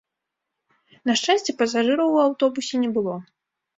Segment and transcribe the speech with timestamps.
[1.09, 3.15] На шчасце, пасажыраў у аўтобусе не было.